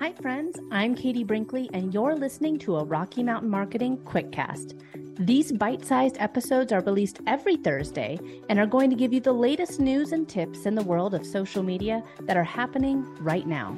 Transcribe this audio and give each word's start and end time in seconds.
Hi, 0.00 0.12
friends. 0.12 0.60
I'm 0.70 0.94
Katie 0.94 1.24
Brinkley, 1.24 1.68
and 1.72 1.92
you're 1.92 2.14
listening 2.14 2.56
to 2.60 2.76
a 2.76 2.84
Rocky 2.84 3.20
Mountain 3.24 3.50
Marketing 3.50 3.96
Quickcast. 3.98 4.80
These 5.18 5.50
bite 5.50 5.84
sized 5.84 6.18
episodes 6.20 6.70
are 6.70 6.82
released 6.82 7.18
every 7.26 7.56
Thursday 7.56 8.20
and 8.48 8.60
are 8.60 8.66
going 8.66 8.90
to 8.90 8.96
give 8.96 9.12
you 9.12 9.18
the 9.18 9.32
latest 9.32 9.80
news 9.80 10.12
and 10.12 10.28
tips 10.28 10.66
in 10.66 10.76
the 10.76 10.84
world 10.84 11.14
of 11.14 11.26
social 11.26 11.64
media 11.64 12.04
that 12.20 12.36
are 12.36 12.44
happening 12.44 13.04
right 13.18 13.44
now. 13.44 13.76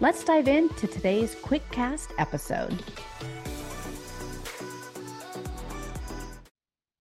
Let's 0.00 0.22
dive 0.22 0.48
into 0.48 0.86
today's 0.86 1.34
Quickcast 1.36 2.08
episode. 2.18 2.84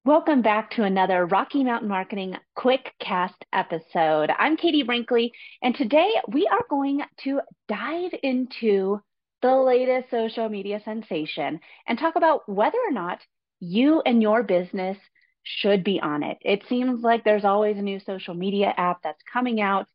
Welcome 0.05 0.41
back 0.41 0.71
to 0.71 0.83
another 0.83 1.25
Rocky 1.25 1.63
Mountain 1.63 1.88
Marketing 1.88 2.36
Quick 2.57 2.91
Cast 2.99 3.45
episode. 3.54 4.29
I'm 4.37 4.57
Katie 4.57 4.83
Brinkley, 4.83 5.31
and 5.61 5.73
today 5.73 6.09
we 6.27 6.45
are 6.45 6.65
going 6.69 6.99
to 7.23 7.39
dive 7.69 8.11
into 8.21 9.00
the 9.41 9.55
latest 9.55 10.11
social 10.11 10.50
media 10.50 10.81
sensation 10.83 11.61
and 11.87 11.97
talk 11.97 12.18
about 12.18 12.42
whether 12.50 12.78
or 12.86 12.92
not 12.92 13.19
you 13.61 14.01
and 14.05 14.21
your 14.21 14.43
business 14.43 14.97
should 15.43 15.86
be 15.86 16.01
on 16.01 16.21
it. 16.21 16.37
It 16.42 16.64
seems 16.67 17.01
like 17.01 17.23
there's 17.23 17.45
always 17.45 17.78
a 17.78 17.81
new 17.81 18.01
social 18.01 18.33
media 18.33 18.73
app 18.75 19.04
that's 19.06 19.23
coming 19.31 19.61
out. 19.61 19.87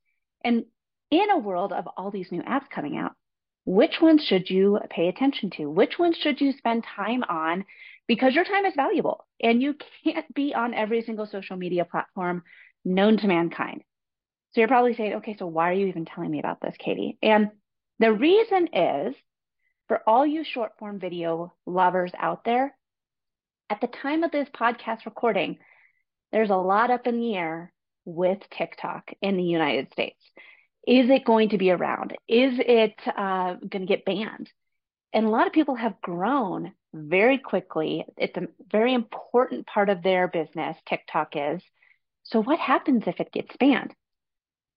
And 0.42 0.64
in 1.11 1.30
a 1.30 1.38
world 1.38 1.75
of 1.75 1.86
all 1.98 2.11
these 2.11 2.33
new 2.33 2.41
apps 2.45 2.70
coming 2.75 2.97
out, 2.97 3.12
which 3.68 4.00
ones 4.00 4.24
should 4.24 4.48
you 4.48 4.78
pay 4.88 5.08
attention 5.08 5.50
to? 5.50 5.66
Which 5.66 5.98
ones 5.98 6.16
should 6.16 6.40
you 6.40 6.52
spend 6.56 6.84
time 6.96 7.22
on 7.28 7.66
because 8.06 8.34
your 8.34 8.44
time 8.44 8.64
is 8.64 8.72
valuable 8.74 9.27
and 9.42 9.60
you 9.60 9.74
can't 10.02 10.34
be 10.34 10.54
on 10.54 10.72
every 10.72 11.02
single 11.02 11.27
social 11.27 11.54
media 11.54 11.84
platform 11.84 12.44
known 12.86 13.18
to 13.18 13.27
mankind. 13.27 13.82
So 14.52 14.62
you're 14.62 14.68
probably 14.68 14.94
saying, 14.94 15.16
okay, 15.16 15.36
so 15.38 15.46
why 15.46 15.68
are 15.68 15.74
you 15.74 15.88
even 15.88 16.06
telling 16.06 16.30
me 16.30 16.38
about 16.38 16.62
this, 16.62 16.74
Katie? 16.78 17.18
And 17.22 17.50
the 17.98 18.10
reason 18.10 18.70
is 18.72 19.14
for 19.86 20.00
all 20.06 20.27
you 20.27 20.44
short 20.44 20.72
form 20.78 20.98
video 20.98 21.52
lovers 21.66 22.12
out 22.19 22.44
there, 22.47 22.75
at 23.69 23.82
the 23.82 23.86
time 23.86 24.22
of 24.22 24.30
this 24.30 24.48
podcast 24.48 25.05
recording, 25.05 25.58
there's 26.32 26.48
a 26.48 26.56
lot 26.56 26.91
up 26.91 27.06
in 27.06 27.20
the 27.20 27.34
air 27.34 27.70
with 28.06 28.38
TikTok 28.56 29.10
in 29.20 29.36
the 29.36 29.42
United 29.42 29.92
States. 29.92 30.22
Is 30.89 31.11
it 31.11 31.27
going 31.27 31.50
to 31.50 31.58
be 31.58 31.70
around? 31.70 32.12
Is 32.27 32.55
it 32.58 32.94
uh, 33.14 33.56
going 33.56 33.86
to 33.86 33.94
get 33.94 34.06
banned? 34.06 34.50
And 35.12 35.27
a 35.27 35.28
lot 35.28 35.47
of 35.47 35.53
people 35.53 35.75
have 35.75 36.00
grown 36.00 36.72
very 36.94 37.36
quickly. 37.36 38.06
It's 38.17 38.39
a 38.39 38.48
very 38.72 38.94
important 38.94 39.66
part 39.66 39.91
of 39.91 40.03
their 40.03 40.28
business, 40.28 40.78
TikTok 40.89 41.33
is. 41.34 41.62
So, 42.22 42.42
what 42.42 42.59
happens 42.59 43.03
if 43.06 43.20
it 43.20 43.33
gets 43.33 43.55
banned? 43.61 43.94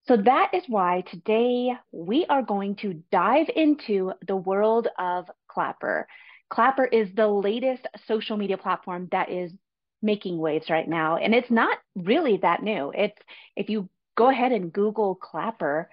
So, 0.06 0.18
that 0.18 0.50
is 0.54 0.64
why 0.68 1.06
today 1.10 1.72
we 1.94 2.26
are 2.28 2.44
going 2.44 2.76
to 2.82 3.02
dive 3.14 3.48
into 3.56 4.12
the 4.28 4.36
world 4.36 4.90
of 5.00 5.32
Clapper. 5.50 6.10
Clapper 6.50 6.88
is 6.88 7.08
the 7.16 7.28
latest 7.30 7.88
social 8.06 8.36
media 8.36 8.58
platform 8.58 9.08
that 9.14 9.32
is 9.32 9.54
making 10.02 10.38
waves 10.38 10.70
right 10.70 10.90
now. 10.90 11.16
And 11.16 11.34
it's 11.34 11.52
not 11.52 11.78
really 11.96 12.36
that 12.42 12.64
new. 12.64 12.92
It's 12.94 13.18
if 13.56 13.70
you 13.70 13.88
go 14.22 14.30
ahead 14.30 14.52
and 14.52 14.72
Google 14.72 15.16
Clapper, 15.16 15.90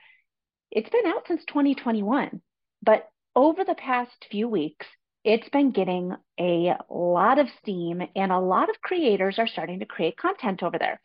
it's 0.70 0.90
been 0.90 1.06
out 1.06 1.26
since 1.26 1.40
2021. 1.46 2.42
But 2.82 3.08
over 3.34 3.64
the 3.64 3.74
past 3.74 4.26
few 4.30 4.46
weeks, 4.46 4.84
it's 5.24 5.48
been 5.48 5.70
getting 5.70 6.14
a 6.38 6.74
lot 6.90 7.38
of 7.38 7.46
steam 7.62 8.02
and 8.14 8.30
a 8.30 8.38
lot 8.38 8.68
of 8.68 8.82
creators 8.82 9.38
are 9.38 9.46
starting 9.46 9.78
to 9.78 9.86
create 9.86 10.18
content 10.18 10.62
over 10.62 10.78
there. 10.78 11.00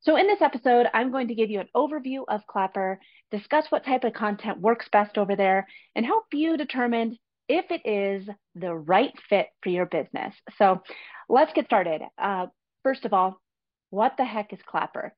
So 0.00 0.16
in 0.16 0.26
this 0.26 0.42
episode, 0.42 0.86
I'm 0.92 1.12
going 1.12 1.28
to 1.28 1.36
give 1.36 1.48
you 1.48 1.60
an 1.60 1.68
overview 1.76 2.24
of 2.26 2.44
Clapper, 2.48 2.98
discuss 3.30 3.66
what 3.68 3.84
type 3.84 4.02
of 4.02 4.12
content 4.12 4.60
works 4.60 4.88
best 4.90 5.16
over 5.16 5.36
there, 5.36 5.68
and 5.94 6.04
help 6.04 6.24
you 6.32 6.56
determine 6.56 7.16
if 7.48 7.66
it 7.70 7.88
is 7.88 8.28
the 8.56 8.74
right 8.74 9.14
fit 9.28 9.46
for 9.62 9.68
your 9.68 9.86
business. 9.86 10.34
So 10.58 10.82
let's 11.28 11.52
get 11.52 11.66
started. 11.66 12.02
Uh, 12.18 12.46
first 12.82 13.04
of 13.04 13.12
all, 13.12 13.40
what 13.90 14.14
the 14.18 14.24
heck 14.24 14.52
is 14.52 14.58
Clapper? 14.66 15.14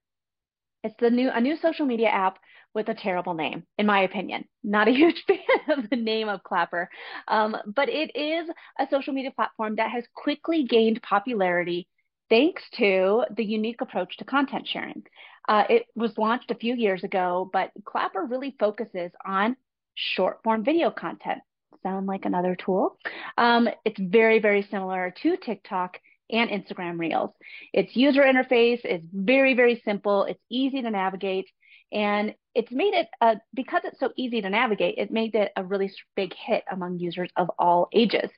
It's 0.87 0.95
the 1.01 1.11
new 1.11 1.31
a 1.31 1.41
new 1.41 1.57
social 1.57 1.85
media 1.85 2.09
app 2.09 2.39
with 2.73 2.89
a 2.89 2.95
terrible 2.95 3.35
name, 3.35 3.65
in 3.77 3.87
my 3.87 4.03
opinion. 4.03 4.45
Not 4.63 4.87
a 4.87 4.93
huge 5.01 5.25
fan 5.27 5.79
of 5.79 5.91
the 5.91 5.97
name 5.97 6.29
of 6.29 6.45
Clapper, 6.45 6.89
um, 7.27 7.57
but 7.75 7.89
it 7.89 8.15
is 8.15 8.49
a 8.79 8.87
social 8.89 9.13
media 9.13 9.33
platform 9.33 9.75
that 9.77 9.91
has 9.91 10.05
quickly 10.15 10.63
gained 10.65 11.03
popularity 11.03 11.89
thanks 12.31 12.63
to 12.77 13.25
the 13.37 13.45
unique 13.45 13.81
approach 13.81 14.17
to 14.19 14.25
content 14.25 14.69
sharing. 14.69 15.03
Uh, 15.49 15.65
it 15.69 15.87
was 15.97 16.17
launched 16.19 16.53
a 16.53 16.57
few 16.57 16.77
years 16.77 17.03
ago, 17.03 17.51
but 17.53 17.73
Clapper 17.85 18.25
really 18.25 18.55
focuses 18.57 19.11
on 19.27 19.57
short 19.97 20.39
form 20.45 20.65
video 20.65 20.91
content. 20.93 21.41
Sound 21.83 22.07
like 22.07 22.25
another 22.27 22.55
tool? 22.55 22.97
Um, 23.37 23.69
it's 23.85 24.01
very, 24.01 24.39
very 24.39 24.63
similar 24.71 25.13
to 25.23 25.37
TikTok 25.37 25.99
and 26.31 26.51
Instagram 26.51 26.99
Reels. 26.99 27.31
Its 27.73 27.95
user 27.95 28.23
interface 28.23 28.85
is 28.85 29.01
very, 29.13 29.55
very 29.55 29.81
simple. 29.85 30.25
It's 30.25 30.43
easy 30.51 30.83
to 30.83 30.91
navigate. 30.91 31.47
And 31.93 32.35
it's 32.55 32.73
made 32.73 32.95
it, 32.95 33.07
uh, 33.21 33.37
because 33.55 33.83
it's 33.85 34.01
so 34.01 34.11
easy 34.17 34.41
to 34.41 34.51
navigate, 34.51 34.97
it 34.99 35.11
made 35.11 35.35
it 35.35 35.53
a 35.57 35.63
really 35.63 35.93
big 36.17 36.33
hit 36.35 36.65
among 36.71 36.99
users 36.99 37.31
of 37.37 37.51
all 37.59 37.89
ages. 37.93 38.31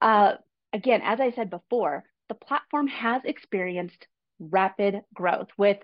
Uh, 0.00 0.34
again, 0.72 1.02
as 1.04 1.20
I 1.20 1.32
said 1.32 1.50
before, 1.50 2.04
the 2.28 2.34
platform 2.34 2.86
has 2.88 3.22
experienced 3.24 4.06
rapid 4.38 5.02
growth 5.14 5.48
with 5.56 5.78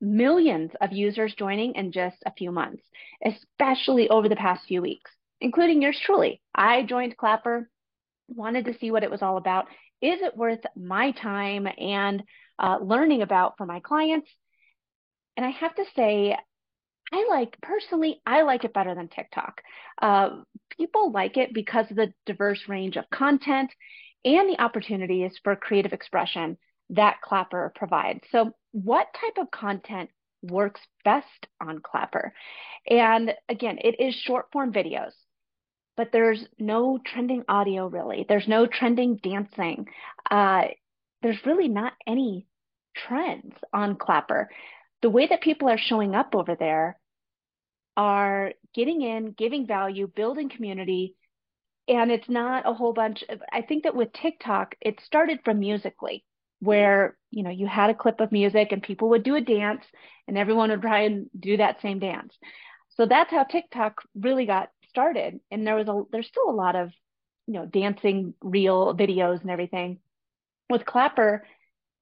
millions 0.00 0.70
of 0.80 0.92
users 0.92 1.34
joining 1.34 1.74
in 1.74 1.92
just 1.92 2.16
a 2.26 2.32
few 2.32 2.50
months, 2.52 2.82
especially 3.24 4.08
over 4.08 4.28
the 4.28 4.36
past 4.36 4.66
few 4.66 4.82
weeks, 4.82 5.10
including 5.40 5.82
yours 5.82 6.00
truly. 6.04 6.40
I 6.54 6.82
joined 6.82 7.16
Clapper, 7.16 7.68
wanted 8.28 8.66
to 8.66 8.78
see 8.78 8.90
what 8.90 9.02
it 9.02 9.10
was 9.10 9.22
all 9.22 9.36
about, 9.36 9.66
is 10.00 10.20
it 10.22 10.36
worth 10.36 10.60
my 10.76 11.12
time 11.12 11.66
and 11.78 12.22
uh, 12.58 12.78
learning 12.80 13.22
about 13.22 13.56
for 13.56 13.66
my 13.66 13.80
clients? 13.80 14.28
And 15.36 15.44
I 15.46 15.50
have 15.50 15.74
to 15.76 15.84
say, 15.94 16.36
I 17.12 17.26
like 17.30 17.56
personally, 17.62 18.20
I 18.26 18.42
like 18.42 18.64
it 18.64 18.74
better 18.74 18.94
than 18.94 19.08
TikTok. 19.08 19.62
Uh, 20.00 20.30
people 20.76 21.10
like 21.10 21.36
it 21.36 21.54
because 21.54 21.86
of 21.90 21.96
the 21.96 22.12
diverse 22.26 22.60
range 22.68 22.96
of 22.96 23.08
content 23.10 23.70
and 24.24 24.48
the 24.48 24.60
opportunities 24.60 25.32
for 25.42 25.56
creative 25.56 25.92
expression 25.92 26.58
that 26.90 27.20
Clapper 27.22 27.72
provides. 27.74 28.20
So, 28.30 28.52
what 28.72 29.06
type 29.20 29.38
of 29.42 29.50
content 29.50 30.10
works 30.42 30.80
best 31.04 31.46
on 31.60 31.80
Clapper? 31.80 32.32
And 32.88 33.34
again, 33.48 33.78
it 33.78 34.00
is 34.00 34.14
short 34.14 34.46
form 34.52 34.72
videos 34.72 35.12
but 35.98 36.12
there's 36.12 36.46
no 36.60 37.00
trending 37.04 37.44
audio 37.48 37.88
really. 37.88 38.24
There's 38.26 38.46
no 38.46 38.66
trending 38.66 39.16
dancing. 39.16 39.88
Uh, 40.30 40.62
there's 41.22 41.44
really 41.44 41.66
not 41.66 41.92
any 42.06 42.46
trends 42.96 43.56
on 43.72 43.96
Clapper. 43.96 44.48
The 45.02 45.10
way 45.10 45.26
that 45.26 45.42
people 45.42 45.68
are 45.68 45.76
showing 45.76 46.14
up 46.14 46.36
over 46.36 46.54
there 46.54 47.00
are 47.96 48.52
getting 48.76 49.02
in, 49.02 49.32
giving 49.32 49.66
value, 49.66 50.06
building 50.06 50.48
community, 50.48 51.16
and 51.88 52.12
it's 52.12 52.28
not 52.28 52.62
a 52.64 52.74
whole 52.74 52.92
bunch. 52.92 53.24
Of, 53.28 53.42
I 53.52 53.62
think 53.62 53.82
that 53.82 53.96
with 53.96 54.12
TikTok, 54.12 54.76
it 54.80 55.00
started 55.04 55.40
from 55.44 55.58
Musical.ly, 55.58 56.22
where 56.60 57.16
you 57.32 57.42
know 57.42 57.50
you 57.50 57.66
had 57.66 57.90
a 57.90 57.94
clip 57.94 58.20
of 58.20 58.30
music 58.30 58.68
and 58.70 58.82
people 58.82 59.08
would 59.08 59.24
do 59.24 59.34
a 59.34 59.40
dance, 59.40 59.84
and 60.28 60.38
everyone 60.38 60.70
would 60.70 60.82
try 60.82 61.00
and 61.00 61.28
do 61.40 61.56
that 61.56 61.82
same 61.82 61.98
dance. 61.98 62.34
So 62.90 63.06
that's 63.06 63.32
how 63.32 63.42
TikTok 63.42 64.02
really 64.14 64.46
got 64.46 64.70
started 64.98 65.38
and 65.50 65.64
there 65.64 65.76
was 65.76 65.86
a 65.88 66.02
there's 66.10 66.26
still 66.26 66.50
a 66.50 66.60
lot 66.64 66.74
of 66.74 66.90
you 67.46 67.54
know 67.54 67.66
dancing 67.66 68.34
reel 68.42 68.94
videos 68.96 69.40
and 69.42 69.50
everything. 69.50 69.98
With 70.68 70.84
clapper 70.84 71.44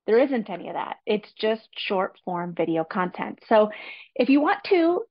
there 0.06 0.18
isn't 0.18 0.48
any 0.48 0.68
of 0.68 0.74
that. 0.74 0.96
It's 1.04 1.28
just 1.38 1.68
short 1.76 2.16
form 2.24 2.54
video 2.56 2.84
content. 2.84 3.40
So 3.48 3.70
if 4.14 4.28
you 4.28 4.40
want 4.40 4.60
to 4.70 5.02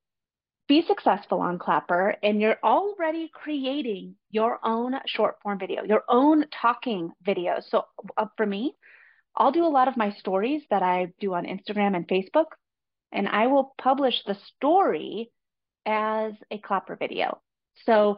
be 0.68 0.84
successful 0.88 1.42
on 1.42 1.60
clapper 1.60 2.16
and 2.24 2.42
you're 2.42 2.58
already 2.64 3.30
creating 3.32 4.16
your 4.32 4.60
own 4.64 4.96
short 5.06 5.36
form 5.44 5.60
video 5.60 5.84
your 5.84 6.04
own 6.10 6.44
talking 6.62 7.12
videos 7.24 7.62
so 7.70 7.84
uh, 8.18 8.26
for 8.36 8.48
me 8.48 8.74
i'll 9.38 9.52
do 9.52 9.64
a 9.64 9.76
lot 9.78 9.88
of 9.88 9.96
my 9.96 10.12
stories 10.14 10.64
that 10.72 10.82
i 10.82 11.14
do 11.20 11.36
on 11.36 11.46
instagram 11.46 11.96
and 11.96 12.08
facebook 12.08 12.46
and 13.12 13.28
i 13.28 13.46
will 13.46 13.76
publish 13.80 14.16
the 14.26 14.36
story 14.56 15.30
as 15.86 16.34
a 16.50 16.58
clapper 16.58 16.96
video 16.96 17.40
so, 17.86 18.18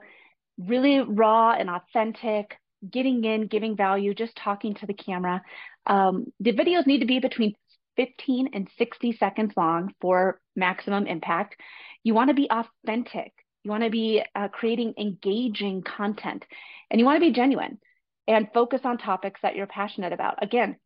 really 0.58 1.02
raw 1.02 1.52
and 1.52 1.70
authentic, 1.70 2.58
getting 2.90 3.24
in, 3.24 3.48
giving 3.48 3.76
value, 3.76 4.14
just 4.14 4.36
talking 4.36 4.74
to 4.76 4.86
the 4.86 4.94
camera. 4.94 5.42
Um, 5.86 6.32
the 6.40 6.54
videos 6.54 6.88
need 6.88 7.00
to 7.00 7.06
be 7.06 7.20
between 7.20 7.56
15 7.96 8.50
and 8.54 8.70
60 8.78 9.18
seconds 9.18 9.54
long 9.58 9.94
for 10.00 10.40
maximum 10.56 11.08
impact. 11.08 11.56
You 12.04 12.14
want 12.14 12.30
to 12.30 12.34
be 12.34 12.50
authentic. 12.50 13.34
You 13.64 13.72
want 13.72 13.84
to 13.84 13.90
be 13.90 14.24
uh, 14.36 14.48
creating 14.48 14.94
engaging 14.98 15.84
content 15.84 16.46
and 16.90 17.00
you 17.00 17.06
want 17.06 17.18
to 17.18 17.28
be 17.28 17.34
genuine 17.34 17.80
and 18.28 18.48
focus 18.54 18.82
on 18.84 18.98
topics 18.98 19.40
that 19.42 19.56
you're 19.56 19.68
passionate 19.68 20.14
about. 20.14 20.42
Again, 20.42 20.78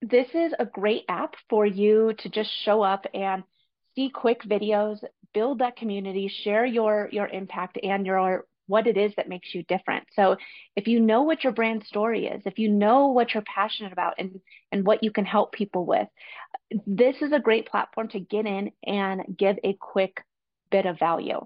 this 0.00 0.28
is 0.34 0.52
a 0.58 0.64
great 0.64 1.04
app 1.08 1.34
for 1.48 1.66
you 1.66 2.14
to 2.18 2.28
just 2.28 2.50
show 2.64 2.82
up 2.82 3.04
and 3.14 3.42
see 3.94 4.10
quick 4.10 4.42
videos, 4.42 5.02
build 5.34 5.60
that 5.60 5.76
community, 5.76 6.28
share 6.44 6.64
your 6.66 7.08
your 7.12 7.26
impact 7.26 7.78
and 7.82 8.06
your 8.06 8.44
what 8.68 8.86
it 8.86 8.96
is 8.96 9.12
that 9.16 9.28
makes 9.28 9.54
you 9.54 9.64
different. 9.64 10.04
So 10.14 10.36
if 10.76 10.86
you 10.86 11.00
know 11.00 11.22
what 11.22 11.42
your 11.42 11.54
brand 11.54 11.84
story 11.84 12.26
is, 12.26 12.42
if 12.44 12.58
you 12.58 12.68
know 12.68 13.08
what 13.08 13.32
you're 13.32 13.42
passionate 13.42 13.92
about 13.92 14.14
and, 14.18 14.40
and 14.70 14.86
what 14.86 15.02
you 15.02 15.10
can 15.10 15.24
help 15.24 15.52
people 15.52 15.86
with, 15.86 16.06
this 16.86 17.16
is 17.22 17.32
a 17.32 17.40
great 17.40 17.66
platform 17.66 18.08
to 18.08 18.20
get 18.20 18.46
in 18.46 18.70
and 18.84 19.22
give 19.36 19.56
a 19.64 19.72
quick 19.80 20.22
bit 20.70 20.84
of 20.84 20.98
value. 20.98 21.40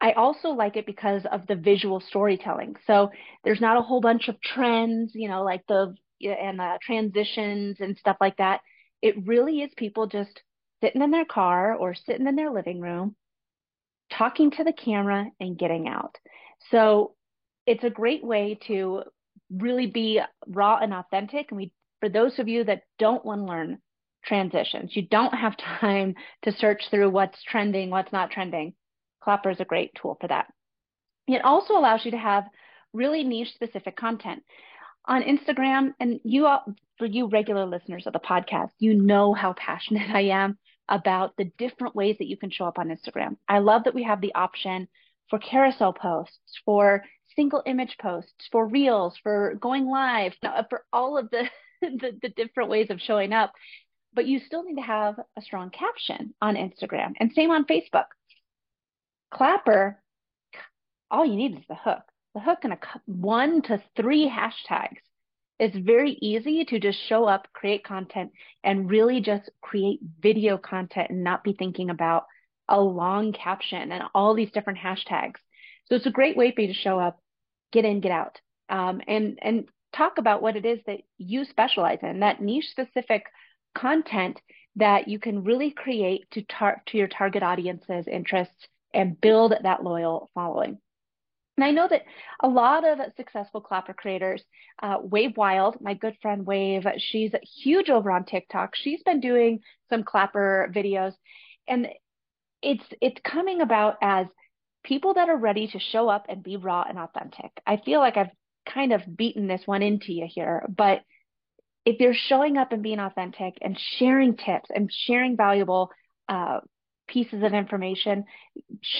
I 0.00 0.12
also 0.12 0.50
like 0.50 0.76
it 0.76 0.86
because 0.86 1.22
of 1.30 1.46
the 1.46 1.56
visual 1.56 2.00
storytelling. 2.00 2.76
So 2.86 3.10
there's 3.44 3.60
not 3.60 3.78
a 3.78 3.82
whole 3.82 4.00
bunch 4.00 4.28
of 4.28 4.40
trends, 4.40 5.12
you 5.14 5.28
know, 5.28 5.42
like 5.42 5.66
the 5.68 5.94
and 6.22 6.58
the 6.58 6.78
transitions 6.82 7.78
and 7.80 7.96
stuff 7.98 8.18
like 8.20 8.36
that. 8.36 8.60
It 9.00 9.26
really 9.26 9.60
is 9.60 9.70
people 9.76 10.06
just 10.06 10.42
sitting 10.80 11.02
in 11.02 11.10
their 11.10 11.24
car 11.24 11.74
or 11.74 11.94
sitting 11.94 12.26
in 12.26 12.36
their 12.36 12.50
living 12.50 12.80
room, 12.80 13.14
talking 14.16 14.50
to 14.52 14.64
the 14.64 14.72
camera 14.72 15.26
and 15.40 15.58
getting 15.58 15.88
out. 15.88 16.16
So 16.70 17.14
it's 17.66 17.84
a 17.84 17.90
great 17.90 18.24
way 18.24 18.58
to 18.66 19.02
really 19.50 19.86
be 19.86 20.20
raw 20.46 20.78
and 20.78 20.92
authentic. 20.92 21.50
And 21.50 21.58
we, 21.58 21.72
for 22.00 22.08
those 22.08 22.38
of 22.38 22.48
you 22.48 22.64
that 22.64 22.82
don't 22.98 23.24
want 23.24 23.42
to 23.42 23.46
learn 23.46 23.78
transitions, 24.24 24.94
you 24.94 25.02
don't 25.02 25.34
have 25.34 25.56
time 25.80 26.14
to 26.42 26.52
search 26.52 26.82
through 26.90 27.10
what's 27.10 27.42
trending, 27.44 27.90
what's 27.90 28.12
not 28.12 28.30
trending. 28.30 28.74
Clapper 29.22 29.50
is 29.50 29.60
a 29.60 29.64
great 29.64 29.92
tool 30.00 30.16
for 30.20 30.28
that. 30.28 30.46
It 31.26 31.44
also 31.44 31.74
allows 31.74 32.04
you 32.04 32.10
to 32.12 32.18
have 32.18 32.44
really 32.92 33.22
niche 33.22 33.52
specific 33.54 33.96
content 33.96 34.42
on 35.06 35.22
Instagram. 35.22 35.94
And 36.00 36.20
you, 36.24 36.48
for 36.98 37.06
you 37.06 37.26
regular 37.28 37.66
listeners 37.66 38.06
of 38.06 38.12
the 38.12 38.20
podcast, 38.20 38.70
you 38.78 38.94
know 38.94 39.34
how 39.34 39.54
passionate 39.54 40.10
I 40.14 40.22
am 40.22 40.58
about 40.88 41.36
the 41.36 41.50
different 41.56 41.94
ways 41.94 42.16
that 42.18 42.26
you 42.26 42.36
can 42.36 42.50
show 42.50 42.64
up 42.64 42.78
on 42.78 42.88
Instagram. 42.88 43.36
I 43.48 43.60
love 43.60 43.84
that 43.84 43.94
we 43.94 44.02
have 44.02 44.20
the 44.20 44.34
option 44.34 44.88
for 45.28 45.38
carousel 45.38 45.92
posts, 45.92 46.60
for 46.64 47.04
single 47.36 47.62
image 47.64 47.96
posts, 48.00 48.48
for 48.50 48.66
reels, 48.66 49.16
for 49.22 49.54
going 49.60 49.86
live, 49.86 50.34
for 50.68 50.84
all 50.92 51.16
of 51.16 51.30
the, 51.30 51.48
the, 51.80 52.18
the 52.20 52.28
different 52.30 52.70
ways 52.70 52.90
of 52.90 53.00
showing 53.00 53.32
up. 53.32 53.52
But 54.12 54.26
you 54.26 54.40
still 54.40 54.64
need 54.64 54.74
to 54.74 54.82
have 54.82 55.14
a 55.36 55.42
strong 55.42 55.70
caption 55.70 56.34
on 56.42 56.56
Instagram 56.56 57.12
and 57.20 57.32
same 57.32 57.52
on 57.52 57.64
Facebook. 57.64 58.06
Clapper, 59.32 60.02
all 61.10 61.24
you 61.24 61.36
need 61.36 61.56
is 61.56 61.64
the 61.68 61.76
hook. 61.76 62.02
The 62.34 62.40
hook 62.40 62.60
and 62.62 62.72
a 62.72 62.78
one 63.06 63.62
to 63.62 63.82
three 63.96 64.28
hashtags. 64.28 65.00
It's 65.58 65.76
very 65.76 66.12
easy 66.22 66.64
to 66.64 66.78
just 66.78 66.98
show 67.08 67.24
up, 67.24 67.48
create 67.52 67.84
content, 67.84 68.32
and 68.64 68.88
really 68.88 69.20
just 69.20 69.50
create 69.60 70.00
video 70.20 70.56
content 70.56 71.10
and 71.10 71.24
not 71.24 71.44
be 71.44 71.52
thinking 71.52 71.90
about 71.90 72.26
a 72.68 72.80
long 72.80 73.32
caption 73.32 73.92
and 73.92 74.04
all 74.14 74.34
these 74.34 74.52
different 74.52 74.78
hashtags. 74.78 75.36
So 75.86 75.96
it's 75.96 76.06
a 76.06 76.10
great 76.10 76.36
way 76.36 76.52
for 76.54 76.60
you 76.62 76.68
to 76.68 76.74
show 76.74 76.98
up, 76.98 77.18
get 77.72 77.84
in, 77.84 78.00
get 78.00 78.12
out, 78.12 78.40
um, 78.68 79.02
and 79.06 79.38
and 79.42 79.68
talk 79.92 80.18
about 80.18 80.40
what 80.40 80.56
it 80.56 80.64
is 80.64 80.78
that 80.86 81.00
you 81.18 81.44
specialize 81.44 81.98
in, 82.02 82.20
that 82.20 82.40
niche 82.40 82.68
specific 82.70 83.24
content 83.74 84.40
that 84.76 85.08
you 85.08 85.18
can 85.18 85.42
really 85.42 85.72
create 85.72 86.30
to 86.30 86.42
tar- 86.42 86.82
to 86.86 86.96
your 86.96 87.08
target 87.08 87.42
audience's 87.42 88.06
interests 88.06 88.68
and 88.94 89.20
build 89.20 89.52
that 89.62 89.82
loyal 89.82 90.30
following. 90.32 90.78
And 91.60 91.66
I 91.66 91.72
know 91.72 91.88
that 91.88 92.04
a 92.42 92.48
lot 92.48 92.88
of 92.88 93.00
successful 93.18 93.60
clapper 93.60 93.92
creators, 93.92 94.42
uh, 94.82 94.96
Wave 95.02 95.36
Wild, 95.36 95.76
my 95.78 95.92
good 95.92 96.16
friend 96.22 96.46
Wave, 96.46 96.86
she's 96.96 97.32
huge 97.62 97.90
over 97.90 98.10
on 98.10 98.24
TikTok. 98.24 98.74
She's 98.74 99.02
been 99.02 99.20
doing 99.20 99.60
some 99.90 100.02
clapper 100.02 100.72
videos, 100.74 101.12
and 101.68 101.88
it's 102.62 102.84
it's 103.02 103.20
coming 103.30 103.60
about 103.60 103.96
as 104.00 104.26
people 104.84 105.12
that 105.12 105.28
are 105.28 105.36
ready 105.36 105.66
to 105.66 105.78
show 105.78 106.08
up 106.08 106.24
and 106.30 106.42
be 106.42 106.56
raw 106.56 106.82
and 106.88 106.98
authentic. 106.98 107.50
I 107.66 107.76
feel 107.76 108.00
like 108.00 108.16
I've 108.16 108.30
kind 108.64 108.94
of 108.94 109.02
beaten 109.14 109.46
this 109.46 109.60
one 109.66 109.82
into 109.82 110.14
you 110.14 110.26
here, 110.26 110.64
but 110.74 111.02
if 111.84 112.00
you're 112.00 112.14
showing 112.14 112.56
up 112.56 112.72
and 112.72 112.82
being 112.82 113.00
authentic 113.00 113.58
and 113.60 113.78
sharing 113.98 114.34
tips 114.38 114.70
and 114.74 114.90
sharing 114.90 115.36
valuable 115.36 115.90
uh, 116.26 116.60
pieces 117.12 117.42
of 117.42 117.52
information, 117.52 118.24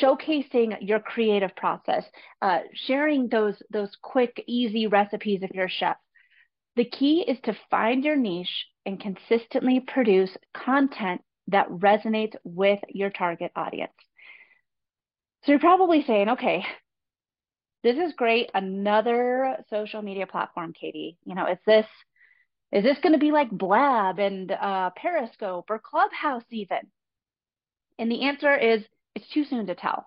showcasing 0.03 0.77
your 0.81 1.01
creative 1.01 1.55
process, 1.57 2.05
uh, 2.43 2.61
sharing 2.87 3.29
those 3.29 3.55
those 3.71 3.91
quick, 4.03 4.43
easy 4.47 4.87
recipes 4.87 5.41
if 5.43 5.51
you're 5.55 5.67
a 5.67 5.71
chef. 5.71 5.97
The 6.77 6.85
key 6.85 7.25
is 7.27 7.39
to 7.45 7.57
find 7.71 8.05
your 8.05 8.17
niche 8.17 8.67
and 8.87 9.01
consistently 9.01 9.81
produce 9.81 10.31
content 10.55 11.23
that 11.49 11.69
resonates 11.69 12.35
with 12.45 12.81
your 12.89 13.11
target 13.11 13.53
audience. 13.57 13.93
So 15.45 15.53
you're 15.53 15.59
probably 15.59 16.05
saying, 16.07 16.29
okay, 16.29 16.65
this 17.83 17.97
is 17.97 18.13
great. 18.17 18.51
Another 18.55 19.57
social 19.71 20.03
media 20.03 20.27
platform, 20.27 20.73
Katie. 20.79 21.17
You 21.25 21.35
know, 21.35 21.47
is 21.47 21.59
this 21.67 21.87
is 22.73 22.85
this 22.85 22.99
going 23.03 23.15
to 23.15 23.19
be 23.19 23.33
like 23.33 23.51
Blab 23.51 24.19
and 24.19 24.51
uh, 24.53 24.91
Periscope 24.97 25.71
or 25.71 25.81
Clubhouse 25.81 26.45
even? 26.51 26.79
And 28.01 28.11
the 28.11 28.23
answer 28.23 28.57
is 28.57 28.83
it's 29.15 29.29
too 29.29 29.45
soon 29.45 29.67
to 29.67 29.75
tell. 29.75 30.07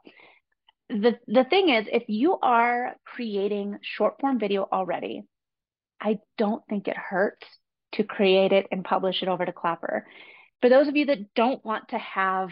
The 0.90 1.18
the 1.28 1.46
thing 1.46 1.70
is, 1.70 1.86
if 1.92 2.04
you 2.08 2.38
are 2.42 2.96
creating 3.06 3.78
short 3.82 4.16
form 4.20 4.40
video 4.40 4.68
already, 4.72 5.24
I 6.02 6.18
don't 6.38 6.64
think 6.68 6.88
it 6.88 6.98
hurts 6.98 7.46
to 7.94 8.04
create 8.04 8.52
it 8.52 8.66
and 8.72 8.84
publish 8.84 9.22
it 9.22 9.30
over 9.30 9.46
to 9.46 9.54
Clapper. 9.54 10.08
For 10.62 10.70
those 10.70 10.88
of 10.88 10.96
you 10.96 11.06
that 11.06 11.34
don't 11.36 11.64
want 11.64 11.90
to 11.90 12.00
have 12.00 12.50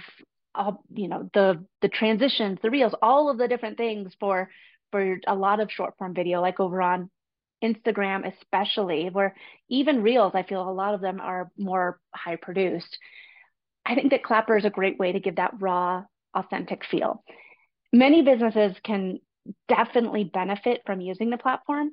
all, 0.53 0.83
you 0.93 1.07
know, 1.07 1.29
the 1.33 1.65
the 1.81 1.89
transitions, 1.89 2.59
the 2.61 2.69
reels, 2.69 2.93
all 3.01 3.29
of 3.29 3.39
the 3.39 3.47
different 3.47 3.77
things 3.77 4.13
for 4.19 4.49
for 4.91 5.17
a 5.27 5.35
lot 5.35 5.59
of 5.59 5.71
short 5.71 5.95
form 5.97 6.13
video, 6.13 6.39
like 6.39 6.59
over 6.59 6.81
on 6.83 7.09
Instagram, 7.63 8.31
especially, 8.31 9.09
where 9.09 9.35
even 9.69 10.03
reels, 10.03 10.33
I 10.35 10.43
feel 10.43 10.69
a 10.69 10.71
lot 10.71 10.93
of 10.93 11.01
them 11.01 11.19
are 11.19 11.49
more 11.57 11.99
high 12.13 12.35
produced. 12.35 12.95
I 13.85 13.95
think 13.95 14.11
that 14.11 14.23
Clapper 14.23 14.57
is 14.57 14.65
a 14.65 14.69
great 14.69 14.99
way 14.99 15.11
to 15.11 15.19
give 15.19 15.37
that 15.37 15.53
raw, 15.59 16.03
authentic 16.33 16.85
feel. 16.85 17.23
Many 17.91 18.21
businesses 18.21 18.75
can 18.83 19.19
definitely 19.67 20.23
benefit 20.23 20.81
from 20.85 21.01
using 21.01 21.29
the 21.29 21.37
platform, 21.37 21.91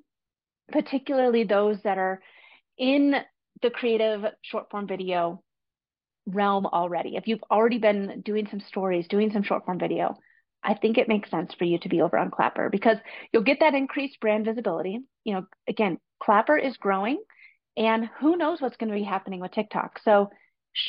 particularly 0.70 1.44
those 1.44 1.78
that 1.82 1.98
are 1.98 2.20
in 2.76 3.14
the 3.62 3.70
creative 3.70 4.24
short 4.42 4.70
form 4.70 4.86
video 4.86 5.42
realm 6.26 6.66
already. 6.66 7.16
If 7.16 7.26
you've 7.26 7.42
already 7.50 7.78
been 7.78 8.22
doing 8.24 8.46
some 8.50 8.60
stories, 8.60 9.08
doing 9.08 9.32
some 9.32 9.42
short 9.42 9.64
form 9.64 9.78
video, 9.78 10.16
I 10.62 10.74
think 10.74 10.98
it 10.98 11.08
makes 11.08 11.30
sense 11.30 11.54
for 11.54 11.64
you 11.64 11.78
to 11.80 11.88
be 11.88 12.02
over 12.02 12.18
on 12.18 12.30
Clapper 12.30 12.68
because 12.70 12.98
you'll 13.32 13.44
get 13.44 13.60
that 13.60 13.74
increased 13.74 14.20
brand 14.20 14.44
visibility. 14.44 15.00
You 15.24 15.34
know, 15.34 15.46
again, 15.68 15.98
Clapper 16.22 16.58
is 16.58 16.76
growing 16.76 17.22
and 17.76 18.08
who 18.20 18.36
knows 18.36 18.60
what's 18.60 18.76
going 18.76 18.90
to 18.90 18.98
be 18.98 19.04
happening 19.04 19.40
with 19.40 19.52
TikTok. 19.52 20.00
So 20.04 20.30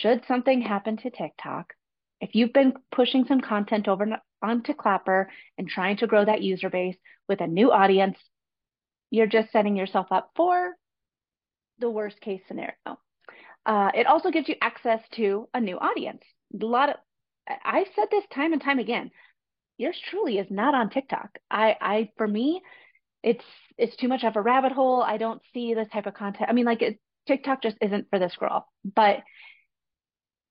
should 0.01 0.24
something 0.27 0.62
happen 0.62 0.98
to 0.98 1.10
TikTok, 1.10 1.74
if 2.22 2.31
you've 2.34 2.53
been 2.53 2.74
pushing 2.91 3.25
some 3.25 3.41
content 3.41 3.88
over 3.88 4.08
onto 4.41 4.74
Clapper 4.74 5.29
and 5.58 5.67
trying 5.67 5.98
to 5.98 6.08
grow 6.08 6.25
that 6.25 6.41
user 6.41 6.69
base 6.69 6.98
with 7.27 7.41
a 7.41 7.48
new 7.48 7.72
audience, 7.72 8.17
you're 9.10 9.27
just 9.27 9.51
setting 9.51 9.75
yourself 9.75 10.08
up 10.12 10.31
for 10.36 10.74
the 11.79 11.89
worst 11.89 12.19
case 12.22 12.41
scenario. 12.48 12.75
Uh, 13.65 13.89
it 13.93 14.08
also 14.08 14.31
gives 14.31 14.48
you 14.48 14.55
access 14.62 15.01
to 15.15 15.48
a 15.53 15.60
new 15.60 15.77
audience. 15.77 16.24
A 16.60 16.65
lot 16.65 16.89
of 16.89 16.96
I've 17.63 17.88
said 17.96 18.05
this 18.12 18.24
time 18.34 18.53
and 18.53 18.62
time 18.62 18.79
again. 18.79 19.12
Yours 19.77 19.98
truly 20.10 20.38
is 20.38 20.48
not 20.50 20.75
on 20.75 20.89
TikTok. 20.89 21.39
I, 21.50 21.75
I, 21.81 22.10
for 22.17 22.27
me, 22.27 22.62
it's 23.24 23.43
it's 23.77 23.96
too 23.96 24.08
much 24.08 24.24
of 24.24 24.36
a 24.36 24.41
rabbit 24.41 24.72
hole. 24.72 25.01
I 25.01 25.17
don't 25.17 25.41
see 25.53 25.74
this 25.74 25.88
type 25.91 26.05
of 26.05 26.13
content. 26.13 26.50
I 26.50 26.53
mean, 26.53 26.65
like 26.65 26.81
it, 26.81 27.00
TikTok 27.27 27.63
just 27.63 27.77
isn't 27.81 28.08
for 28.10 28.19
this 28.19 28.36
girl. 28.38 28.67
But 28.84 29.19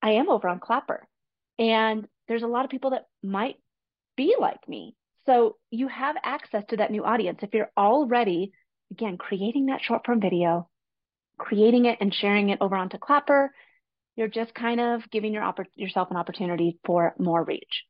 I 0.02 0.12
am 0.12 0.28
over 0.28 0.49
on 0.49 0.61
Clapper. 0.61 1.07
And 1.59 2.07
there's 2.28 2.43
a 2.43 2.49
lot 2.49 2.64
of 2.64 2.71
people 2.71 2.90
that 2.90 3.07
might 3.23 3.57
be 4.17 4.37
like 4.38 4.69
me. 4.69 4.95
So 5.26 5.57
you 5.71 5.88
have 5.88 6.17
access 6.23 6.64
to 6.69 6.76
that 6.76 6.90
new 6.90 7.05
audience. 7.05 7.40
If 7.43 7.52
you're 7.52 7.71
already, 7.76 8.52
again, 8.90 9.19
creating 9.19 9.67
that 9.67 9.83
short 9.83 10.07
form 10.07 10.21
video, 10.21 10.69
creating 11.38 11.87
it 11.87 11.99
and 12.00 12.14
sharing 12.14 12.50
it 12.50 12.59
over 12.61 12.76
onto 12.76 12.99
Clapper, 12.99 13.52
you're 14.17 14.28
just 14.28 14.55
kind 14.55 14.81
of 14.81 15.02
giving 15.11 15.33
your 15.33 15.55
yourself 15.76 16.11
an 16.11 16.17
opportunity 16.17 16.78
for 16.85 17.14
more 17.19 17.45
reach. 17.45 17.85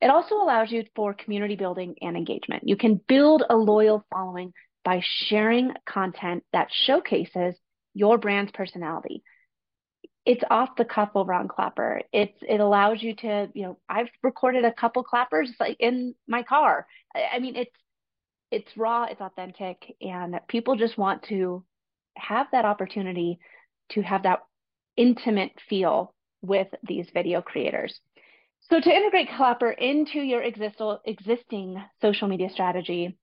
It 0.00 0.10
also 0.10 0.36
allows 0.36 0.70
you 0.70 0.84
for 0.94 1.12
community 1.12 1.56
building 1.56 1.96
and 2.00 2.16
engagement. 2.16 2.62
You 2.66 2.76
can 2.76 3.00
build 3.08 3.42
a 3.48 3.56
loyal 3.56 4.06
following 4.10 4.52
by 4.84 5.02
sharing 5.26 5.72
content 5.86 6.44
that 6.52 6.68
showcases 6.70 7.56
your 7.94 8.16
brand's 8.16 8.52
personality 8.52 9.22
it's 10.28 10.44
off 10.50 10.76
the 10.76 10.84
cuff 10.84 11.08
over 11.14 11.32
on 11.32 11.48
Clapper. 11.48 12.02
It's 12.12 12.36
it 12.42 12.60
allows 12.60 13.02
you 13.02 13.14
to, 13.16 13.48
you 13.54 13.62
know, 13.62 13.78
I've 13.88 14.10
recorded 14.22 14.62
a 14.62 14.72
couple 14.72 15.02
clappers 15.02 15.48
like 15.58 15.78
in 15.80 16.14
my 16.28 16.42
car. 16.42 16.86
I, 17.16 17.36
I 17.36 17.38
mean, 17.38 17.56
it's 17.56 17.74
it's 18.50 18.76
raw, 18.76 19.04
it's 19.04 19.22
authentic, 19.22 19.96
and 20.02 20.38
people 20.46 20.76
just 20.76 20.98
want 20.98 21.22
to 21.30 21.64
have 22.18 22.46
that 22.52 22.66
opportunity 22.66 23.38
to 23.92 24.02
have 24.02 24.24
that 24.24 24.40
intimate 24.98 25.52
feel 25.66 26.14
with 26.42 26.68
these 26.86 27.06
video 27.14 27.40
creators. 27.40 27.98
So 28.68 28.80
to 28.80 28.90
integrate 28.90 29.30
Clapper 29.34 29.70
into 29.70 30.18
your 30.18 30.42
existing 30.42 31.82
social 32.02 32.28
media 32.28 32.50
strategy, 32.50 33.16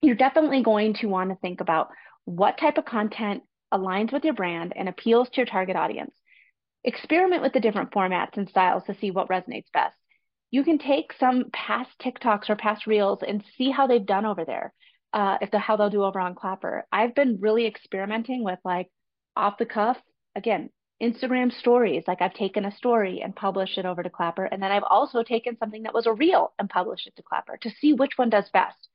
you're 0.00 0.14
definitely 0.14 0.62
going 0.62 0.94
to 1.00 1.08
want 1.08 1.30
to 1.30 1.36
think 1.36 1.60
about 1.60 1.88
what 2.24 2.56
type 2.56 2.78
of 2.78 2.84
content 2.84 3.42
aligns 3.74 4.12
with 4.12 4.22
your 4.24 4.34
brand 4.34 4.74
and 4.76 4.88
appeals 4.88 5.28
to 5.30 5.38
your 5.38 5.46
target 5.46 5.74
audience. 5.74 6.14
Experiment 6.86 7.42
with 7.42 7.52
the 7.52 7.60
different 7.60 7.90
formats 7.90 8.38
and 8.38 8.48
styles 8.48 8.84
to 8.84 8.96
see 8.98 9.10
what 9.10 9.28
resonates 9.28 9.70
best. 9.74 9.96
You 10.50 10.64
can 10.64 10.78
take 10.78 11.12
some 11.20 11.50
past 11.52 11.90
TikToks 12.00 12.48
or 12.48 12.56
past 12.56 12.86
reels 12.86 13.18
and 13.26 13.44
see 13.58 13.70
how 13.70 13.86
they've 13.86 14.06
done 14.06 14.24
over 14.24 14.46
there. 14.46 14.72
Uh, 15.12 15.38
if 15.40 15.50
the 15.50 15.58
how 15.58 15.76
they'll 15.76 15.88
do 15.88 16.04
over 16.04 16.20
on 16.20 16.34
Clapper. 16.34 16.86
I've 16.92 17.14
been 17.14 17.38
really 17.40 17.66
experimenting 17.66 18.44
with 18.44 18.58
like 18.64 18.90
off 19.34 19.56
the 19.58 19.64
cuff, 19.64 19.96
again, 20.34 20.68
Instagram 21.02 21.52
stories. 21.52 22.04
Like 22.06 22.20
I've 22.20 22.34
taken 22.34 22.64
a 22.64 22.76
story 22.76 23.22
and 23.22 23.34
published 23.34 23.78
it 23.78 23.86
over 23.86 24.02
to 24.02 24.10
Clapper. 24.10 24.44
And 24.44 24.62
then 24.62 24.72
I've 24.72 24.82
also 24.82 25.22
taken 25.22 25.56
something 25.56 25.84
that 25.84 25.94
was 25.94 26.06
a 26.06 26.12
reel 26.12 26.52
and 26.58 26.68
published 26.68 27.06
it 27.06 27.16
to 27.16 27.22
Clapper 27.22 27.56
to 27.62 27.70
see 27.80 27.94
which 27.94 28.12
one 28.16 28.30
does 28.30 28.48
best. 28.52 28.88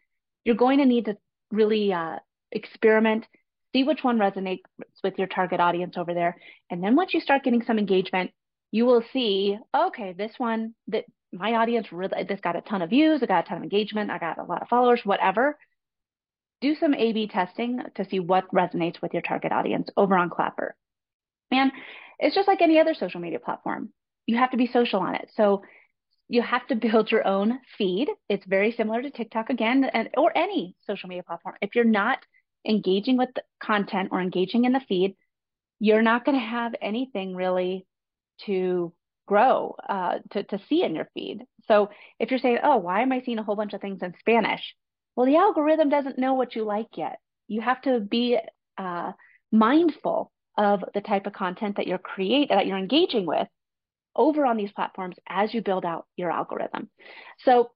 You're 0.43 0.55
going 0.55 0.79
to 0.79 0.85
need 0.85 1.05
to 1.05 1.17
really 1.51 1.91
uh, 1.91 2.17
experiment, 2.51 3.25
see 3.73 3.83
which 3.83 4.03
one 4.03 4.17
resonates 4.17 4.61
with 5.03 5.17
your 5.17 5.27
target 5.27 5.59
audience 5.59 5.95
over 5.97 6.13
there. 6.13 6.37
And 6.69 6.83
then 6.83 6.95
once 6.95 7.13
you 7.13 7.21
start 7.21 7.43
getting 7.43 7.63
some 7.63 7.79
engagement, 7.79 8.31
you 8.71 8.85
will 8.85 9.03
see, 9.13 9.57
okay, 9.75 10.13
this 10.13 10.31
one 10.37 10.73
that 10.87 11.05
my 11.31 11.53
audience 11.53 11.87
really, 11.91 12.23
this 12.23 12.39
got 12.41 12.55
a 12.55 12.61
ton 12.61 12.81
of 12.81 12.89
views, 12.89 13.21
I 13.21 13.25
got 13.25 13.45
a 13.45 13.49
ton 13.49 13.57
of 13.57 13.63
engagement, 13.63 14.11
I 14.11 14.17
got 14.17 14.37
a 14.37 14.43
lot 14.43 14.61
of 14.61 14.67
followers, 14.67 15.01
whatever. 15.03 15.57
Do 16.61 16.75
some 16.75 16.93
A 16.93 17.11
B 17.11 17.27
testing 17.27 17.79
to 17.95 18.05
see 18.05 18.19
what 18.19 18.51
resonates 18.53 19.01
with 19.01 19.13
your 19.13 19.21
target 19.21 19.51
audience 19.51 19.89
over 19.97 20.15
on 20.15 20.29
Clapper. 20.29 20.75
And 21.49 21.71
it's 22.19 22.35
just 22.35 22.47
like 22.47 22.61
any 22.61 22.79
other 22.79 22.93
social 22.93 23.19
media 23.19 23.39
platform. 23.39 23.89
You 24.27 24.37
have 24.37 24.51
to 24.51 24.57
be 24.57 24.67
social 24.67 24.99
on 24.99 25.15
it. 25.15 25.29
So 25.35 25.63
you 26.29 26.41
have 26.41 26.65
to 26.67 26.75
build 26.91 27.11
your 27.11 27.27
own 27.27 27.59
feed. 27.77 28.09
It's 28.29 28.45
very 28.45 28.71
similar 28.71 29.01
to 29.01 29.09
TikTok 29.09 29.49
again, 29.49 29.83
and 29.83 30.09
or 30.17 30.35
any 30.35 30.75
social 30.87 31.09
media 31.09 31.23
platform. 31.23 31.55
If 31.61 31.75
you're 31.75 31.83
not 31.83 32.19
engaging 32.65 33.17
with 33.17 33.29
the 33.35 33.43
content 33.63 34.09
or 34.11 34.21
engaging 34.21 34.65
in 34.65 34.73
the 34.73 34.81
feed, 34.87 35.15
you're 35.79 36.01
not 36.01 36.25
going 36.25 36.39
to 36.39 36.45
have 36.45 36.73
anything 36.81 37.35
really 37.35 37.85
to 38.45 38.93
grow 39.27 39.75
uh, 39.87 40.19
to 40.31 40.43
to 40.43 40.59
see 40.67 40.83
in 40.83 40.95
your 40.95 41.07
feed. 41.13 41.43
So 41.67 41.89
if 42.19 42.29
you're 42.29 42.39
saying, 42.39 42.59
"Oh, 42.63 42.77
why 42.77 43.01
am 43.01 43.11
I 43.11 43.21
seeing 43.21 43.39
a 43.39 43.43
whole 43.43 43.55
bunch 43.55 43.73
of 43.73 43.81
things 43.81 44.01
in 44.01 44.13
Spanish?" 44.19 44.75
Well, 45.15 45.25
the 45.25 45.37
algorithm 45.37 45.89
doesn't 45.89 46.17
know 46.17 46.33
what 46.33 46.55
you 46.55 46.63
like 46.63 46.97
yet. 46.97 47.19
You 47.47 47.61
have 47.61 47.81
to 47.83 47.99
be 47.99 48.37
uh, 48.77 49.11
mindful 49.51 50.31
of 50.57 50.83
the 50.93 51.01
type 51.01 51.27
of 51.27 51.33
content 51.33 51.77
that 51.77 51.87
you're 51.87 51.97
create 51.97 52.49
that 52.49 52.67
you're 52.67 52.77
engaging 52.77 53.25
with 53.25 53.47
over 54.15 54.45
on 54.45 54.57
these 54.57 54.71
platforms 54.71 55.15
as 55.27 55.53
you 55.53 55.61
build 55.61 55.85
out 55.85 56.05
your 56.17 56.31
algorithm. 56.31 56.89
So 57.39 57.71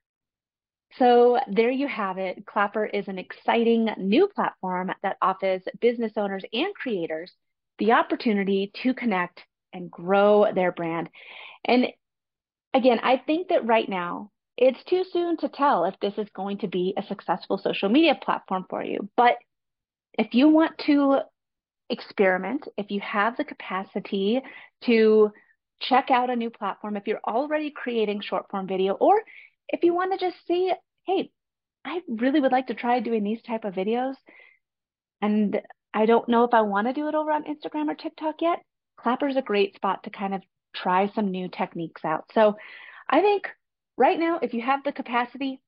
so 0.97 1.37
there 1.51 1.71
you 1.71 1.87
have 1.87 2.17
it. 2.17 2.45
Clapper 2.45 2.85
is 2.85 3.07
an 3.07 3.19
exciting 3.19 3.89
new 3.97 4.27
platform 4.27 4.91
that 5.03 5.17
offers 5.21 5.61
business 5.79 6.13
owners 6.17 6.43
and 6.53 6.73
creators 6.75 7.31
the 7.79 7.91
opportunity 7.91 8.71
to 8.83 8.93
connect 8.93 9.41
and 9.73 9.91
grow 9.91 10.45
their 10.53 10.71
brand. 10.71 11.09
And 11.65 11.87
again, 12.73 12.99
I 13.03 13.21
think 13.25 13.49
that 13.49 13.65
right 13.65 13.87
now 13.87 14.31
it's 14.57 14.83
too 14.85 15.03
soon 15.11 15.37
to 15.37 15.49
tell 15.49 15.85
if 15.85 15.95
this 15.99 16.13
is 16.17 16.29
going 16.33 16.59
to 16.59 16.67
be 16.67 16.93
a 16.97 17.03
successful 17.03 17.57
social 17.57 17.89
media 17.89 18.17
platform 18.21 18.65
for 18.69 18.83
you. 18.83 19.09
But 19.17 19.35
if 20.17 20.33
you 20.33 20.47
want 20.47 20.77
to 20.85 21.19
experiment, 21.89 22.67
if 22.77 22.89
you 22.89 23.01
have 23.01 23.35
the 23.35 23.43
capacity 23.43 24.41
to 24.85 25.31
check 25.81 26.09
out 26.09 26.29
a 26.29 26.35
new 26.35 26.49
platform, 26.49 26.95
if 26.95 27.05
you're 27.05 27.19
already 27.27 27.71
creating 27.71 28.21
short 28.21 28.49
form 28.49 28.67
video, 28.67 28.93
or 28.93 29.21
if 29.69 29.83
you 29.83 29.93
want 29.93 30.13
to 30.13 30.25
just 30.25 30.37
see, 30.47 30.71
hey, 31.05 31.31
I 31.83 32.01
really 32.07 32.39
would 32.39 32.51
like 32.51 32.67
to 32.67 32.73
try 32.73 32.99
doing 32.99 33.23
these 33.23 33.41
type 33.41 33.63
of 33.63 33.73
videos, 33.73 34.15
and 35.21 35.61
I 35.93 36.05
don't 36.05 36.27
know 36.27 36.43
if 36.43 36.53
I 36.53 36.61
want 36.61 36.87
to 36.87 36.93
do 36.93 37.07
it 37.07 37.15
over 37.15 37.31
on 37.31 37.43
Instagram 37.43 37.89
or 37.89 37.95
TikTok 37.95 38.35
yet, 38.41 38.59
Clapper 38.97 39.27
is 39.27 39.37
a 39.37 39.41
great 39.41 39.75
spot 39.75 40.03
to 40.03 40.09
kind 40.09 40.33
of 40.33 40.41
try 40.75 41.11
some 41.15 41.31
new 41.31 41.47
techniques 41.47 42.03
out. 42.03 42.25
So 42.33 42.55
I 43.09 43.21
think 43.21 43.47
right 43.97 44.19
now, 44.19 44.39
if 44.41 44.53
you 44.53 44.61
have 44.61 44.83
the 44.83 44.91
capacity, 44.91 45.61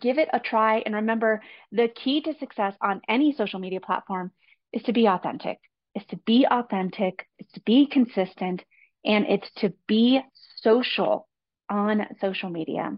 give 0.00 0.18
it 0.18 0.28
a 0.32 0.40
try. 0.40 0.82
And 0.86 0.94
remember, 0.94 1.42
the 1.72 1.88
key 1.88 2.22
to 2.22 2.38
success 2.38 2.74
on 2.80 3.02
any 3.08 3.34
social 3.36 3.60
media 3.60 3.80
platform 3.80 4.30
is 4.72 4.82
to 4.84 4.92
be 4.92 5.06
authentic, 5.06 5.58
is 5.94 6.04
to 6.10 6.16
be 6.26 6.46
authentic, 6.50 7.26
is 7.38 7.46
to 7.54 7.60
be 7.66 7.86
consistent, 7.86 8.62
and 9.04 9.26
it's 9.26 9.50
to 9.56 9.72
be 9.88 10.20
social 10.62 11.26
on 11.70 12.06
social 12.20 12.50
media. 12.50 12.96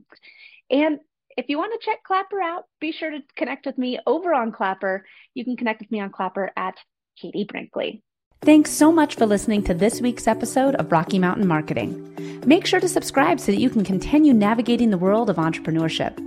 And 0.70 0.98
if 1.36 1.46
you 1.48 1.58
want 1.58 1.72
to 1.72 1.84
check 1.84 2.02
Clapper 2.02 2.40
out, 2.40 2.64
be 2.80 2.92
sure 2.92 3.10
to 3.10 3.20
connect 3.36 3.66
with 3.66 3.78
me 3.78 3.98
over 4.06 4.34
on 4.34 4.52
Clapper. 4.52 5.06
You 5.34 5.44
can 5.44 5.56
connect 5.56 5.80
with 5.80 5.90
me 5.90 6.00
on 6.00 6.10
Clapper 6.10 6.50
at 6.56 6.74
Katie 7.20 7.44
Brinkley. 7.44 8.02
Thanks 8.42 8.70
so 8.70 8.90
much 8.90 9.14
for 9.14 9.24
listening 9.24 9.62
to 9.64 9.74
this 9.74 10.00
week's 10.00 10.26
episode 10.26 10.74
of 10.74 10.90
Rocky 10.90 11.18
Mountain 11.18 11.46
Marketing. 11.46 12.42
Make 12.44 12.66
sure 12.66 12.80
to 12.80 12.88
subscribe 12.88 13.38
so 13.38 13.52
that 13.52 13.60
you 13.60 13.70
can 13.70 13.84
continue 13.84 14.32
navigating 14.32 14.90
the 14.90 14.98
world 14.98 15.30
of 15.30 15.36
entrepreneurship. 15.36 16.18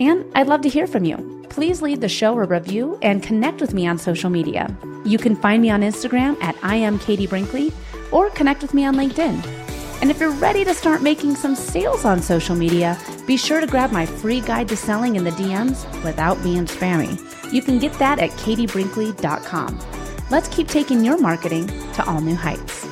And 0.00 0.24
I'd 0.34 0.46
love 0.46 0.62
to 0.62 0.68
hear 0.68 0.86
from 0.86 1.04
you 1.04 1.38
please 1.58 1.82
leave 1.82 2.00
the 2.00 2.08
show 2.08 2.38
a 2.38 2.44
review 2.44 2.96
and 3.02 3.20
connect 3.20 3.60
with 3.60 3.74
me 3.74 3.84
on 3.86 3.98
social 3.98 4.30
media. 4.30 4.72
You 5.04 5.18
can 5.18 5.34
find 5.34 5.60
me 5.60 5.70
on 5.70 5.80
Instagram 5.80 6.40
at 6.40 6.56
I 6.62 6.76
am 6.76 7.00
Katie 7.00 7.26
Brinkley 7.26 7.72
or 8.12 8.30
connect 8.30 8.62
with 8.62 8.74
me 8.74 8.84
on 8.84 8.94
LinkedIn. 8.94 9.57
And 10.00 10.10
if 10.10 10.20
you're 10.20 10.30
ready 10.30 10.64
to 10.64 10.74
start 10.74 11.02
making 11.02 11.34
some 11.34 11.54
sales 11.54 12.04
on 12.04 12.22
social 12.22 12.54
media, 12.54 12.98
be 13.26 13.36
sure 13.36 13.60
to 13.60 13.66
grab 13.66 13.90
my 13.90 14.06
free 14.06 14.40
guide 14.40 14.68
to 14.68 14.76
selling 14.76 15.16
in 15.16 15.24
the 15.24 15.30
DMs 15.32 15.84
without 16.04 16.42
being 16.42 16.66
spammy. 16.66 17.20
You 17.52 17.62
can 17.62 17.78
get 17.78 17.92
that 17.94 18.18
at 18.18 18.30
katiebrinkley.com. 18.30 19.80
Let's 20.30 20.48
keep 20.48 20.68
taking 20.68 21.04
your 21.04 21.18
marketing 21.18 21.66
to 21.94 22.04
all 22.06 22.20
new 22.20 22.36
heights. 22.36 22.87